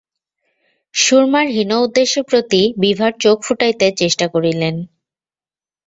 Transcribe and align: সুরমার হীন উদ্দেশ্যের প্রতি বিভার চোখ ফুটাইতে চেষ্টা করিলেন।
সুরমার 0.93 1.47
হীন 1.47 1.71
উদ্দেশ্যের 1.77 2.23
প্রতি 2.23 2.61
বিভার 2.77 3.11
চোখ 3.19 3.37
ফুটাইতে 3.43 3.87
চেষ্টা 3.97 4.25
করিলেন। 4.27 4.75